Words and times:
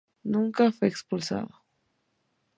Nunca 0.23 0.71
fue 0.71 0.87
expulsado. 0.87 1.61